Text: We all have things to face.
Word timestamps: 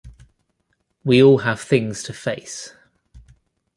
We 1.03 1.21
all 1.21 1.37
have 1.41 1.61
things 1.61 2.01
to 2.05 2.13
face. 2.13 2.73